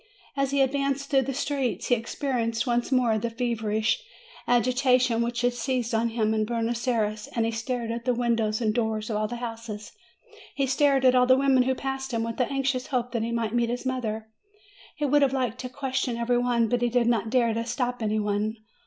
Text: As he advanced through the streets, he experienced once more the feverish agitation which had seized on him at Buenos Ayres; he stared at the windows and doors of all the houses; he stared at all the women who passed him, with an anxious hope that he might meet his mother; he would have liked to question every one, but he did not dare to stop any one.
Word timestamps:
As 0.35 0.49
he 0.49 0.61
advanced 0.63 1.11
through 1.11 1.21
the 1.21 1.33
streets, 1.35 1.89
he 1.89 1.93
experienced 1.93 2.65
once 2.65 2.91
more 2.91 3.19
the 3.19 3.29
feverish 3.29 4.01
agitation 4.47 5.21
which 5.21 5.41
had 5.41 5.53
seized 5.53 5.93
on 5.93 6.09
him 6.09 6.33
at 6.33 6.47
Buenos 6.47 6.87
Ayres; 6.87 7.29
he 7.37 7.51
stared 7.51 7.91
at 7.91 8.05
the 8.05 8.13
windows 8.15 8.61
and 8.61 8.73
doors 8.73 9.11
of 9.11 9.15
all 9.17 9.27
the 9.27 9.35
houses; 9.35 9.91
he 10.55 10.65
stared 10.65 11.05
at 11.05 11.13
all 11.13 11.27
the 11.27 11.37
women 11.37 11.61
who 11.61 11.75
passed 11.75 12.13
him, 12.15 12.23
with 12.23 12.39
an 12.41 12.49
anxious 12.49 12.87
hope 12.87 13.11
that 13.11 13.21
he 13.21 13.31
might 13.31 13.53
meet 13.53 13.69
his 13.69 13.85
mother; 13.85 14.27
he 14.95 15.05
would 15.05 15.21
have 15.21 15.33
liked 15.33 15.59
to 15.59 15.69
question 15.69 16.17
every 16.17 16.39
one, 16.39 16.67
but 16.67 16.81
he 16.81 16.89
did 16.89 17.05
not 17.05 17.29
dare 17.29 17.53
to 17.53 17.63
stop 17.63 18.01
any 18.01 18.17
one. 18.19 18.57